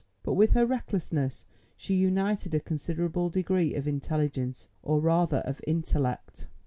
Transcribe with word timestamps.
But 0.23 0.33
with 0.33 0.53
her 0.53 0.65
recklessness 0.65 1.45
she 1.77 1.93
united 1.93 2.55
a 2.55 2.59
considerable 2.59 3.29
degree 3.29 3.75
of 3.75 3.87
intelligence, 3.87 4.67
or 4.81 4.99
rather 4.99 5.41
of 5.45 5.61
intellect. 5.67 6.47